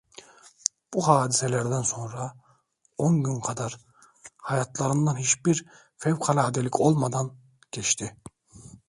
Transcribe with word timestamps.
Bu 0.93 1.07
hadiselerden 1.07 1.81
sonra 1.81 2.33
on 2.97 3.23
gün 3.23 3.39
kadar, 3.39 3.77
hayatlarında 4.37 5.15
hiçbir 5.17 5.65
fevkaladelik 5.97 6.79
olmadan, 6.81 7.35
geçti. 7.71 8.17